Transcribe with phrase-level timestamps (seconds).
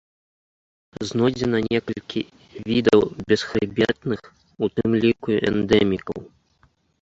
[1.09, 2.21] Знойдзена некалькі
[2.69, 3.01] відаў
[3.33, 4.19] бесхрыбетных,
[4.67, 6.19] у тым ліку эндэмікаў.